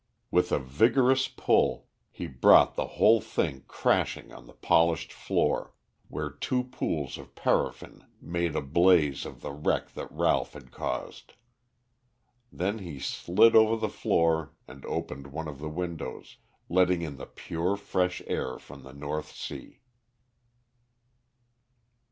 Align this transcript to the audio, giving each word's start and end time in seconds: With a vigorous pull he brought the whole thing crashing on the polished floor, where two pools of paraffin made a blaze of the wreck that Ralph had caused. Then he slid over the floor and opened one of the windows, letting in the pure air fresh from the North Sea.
With 0.31 0.51
a 0.51 0.57
vigorous 0.57 1.27
pull 1.27 1.87
he 2.09 2.25
brought 2.25 2.73
the 2.73 2.87
whole 2.97 3.21
thing 3.21 3.65
crashing 3.67 4.33
on 4.33 4.47
the 4.47 4.53
polished 4.53 5.13
floor, 5.13 5.75
where 6.07 6.31
two 6.31 6.63
pools 6.63 7.19
of 7.19 7.35
paraffin 7.35 8.07
made 8.19 8.55
a 8.55 8.61
blaze 8.63 9.27
of 9.27 9.41
the 9.41 9.51
wreck 9.51 9.91
that 9.91 10.11
Ralph 10.11 10.53
had 10.53 10.71
caused. 10.71 11.33
Then 12.51 12.79
he 12.79 12.97
slid 12.99 13.55
over 13.55 13.75
the 13.75 13.89
floor 13.93 14.55
and 14.67 14.83
opened 14.87 15.27
one 15.27 15.47
of 15.47 15.59
the 15.59 15.69
windows, 15.69 16.37
letting 16.67 17.03
in 17.03 17.17
the 17.17 17.27
pure 17.27 17.73
air 17.73 17.77
fresh 17.77 18.21
from 18.59 18.81
the 18.81 18.93
North 18.93 19.31
Sea. 19.33 19.81